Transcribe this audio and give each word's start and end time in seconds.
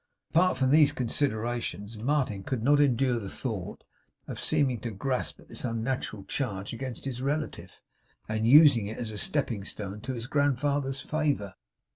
Apart 0.31 0.57
from 0.57 0.71
these 0.71 0.91
considerations, 0.93 1.95
Martin 1.95 2.41
could 2.41 2.63
not 2.63 2.79
endure 2.79 3.19
the 3.19 3.29
thought 3.29 3.83
of 4.27 4.39
seeming 4.39 4.79
to 4.79 4.89
grasp 4.89 5.39
at 5.39 5.47
this 5.47 5.63
unnatural 5.63 6.23
charge 6.23 6.73
against 6.73 7.05
his 7.05 7.21
relative, 7.21 7.79
and 8.27 8.47
using 8.47 8.87
it 8.87 8.97
as 8.97 9.11
a 9.11 9.17
stepping 9.19 9.63
stone 9.63 10.01
to 10.01 10.13
his 10.13 10.25
grandfather's 10.25 11.01
favour. 11.01 11.53